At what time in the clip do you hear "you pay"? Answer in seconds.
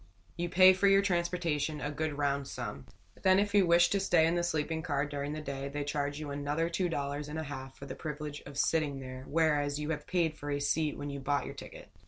0.35-0.73